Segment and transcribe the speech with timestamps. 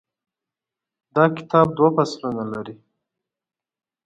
[1.15, 2.75] دا کتاب دوه فصلونه لري.